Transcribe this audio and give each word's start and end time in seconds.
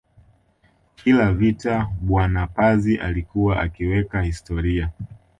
Kila 0.95 1.31
vita 1.33 1.87
bwana 2.01 2.47
Pazi 2.47 2.97
alikuwa 2.97 3.59
akiweka 3.59 4.21
historia 4.21 4.89